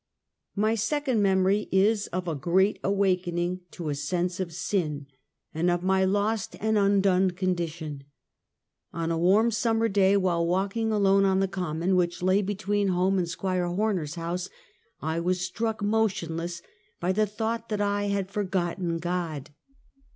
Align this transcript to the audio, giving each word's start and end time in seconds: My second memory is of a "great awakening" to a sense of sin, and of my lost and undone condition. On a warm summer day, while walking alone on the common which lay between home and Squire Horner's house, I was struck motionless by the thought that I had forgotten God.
My 0.55 0.73
second 0.73 1.21
memory 1.21 1.69
is 1.71 2.07
of 2.07 2.27
a 2.27 2.33
"great 2.33 2.79
awakening" 2.83 3.61
to 3.69 3.89
a 3.89 3.93
sense 3.93 4.39
of 4.39 4.51
sin, 4.51 5.05
and 5.53 5.69
of 5.69 5.83
my 5.83 6.05
lost 6.05 6.55
and 6.59 6.75
undone 6.75 7.29
condition. 7.29 8.05
On 8.93 9.11
a 9.11 9.17
warm 9.19 9.51
summer 9.51 9.87
day, 9.87 10.17
while 10.17 10.43
walking 10.43 10.91
alone 10.91 11.23
on 11.23 11.39
the 11.39 11.47
common 11.47 11.95
which 11.95 12.23
lay 12.23 12.41
between 12.41 12.87
home 12.87 13.19
and 13.19 13.29
Squire 13.29 13.67
Horner's 13.67 14.15
house, 14.15 14.49
I 15.03 15.19
was 15.19 15.41
struck 15.41 15.83
motionless 15.83 16.63
by 16.99 17.11
the 17.11 17.27
thought 17.27 17.69
that 17.69 17.79
I 17.79 18.05
had 18.05 18.31
forgotten 18.31 18.97
God. 18.97 19.51